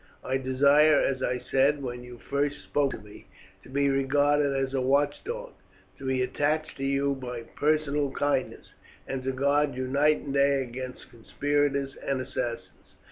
[0.23, 3.27] I desire, as I said when you first spoke to me,
[3.61, 5.51] to be regarded as a watchdog,
[5.99, 8.71] to be attached to you by personal kindness,
[9.07, 12.95] and to guard you night and day against conspirators and assassins.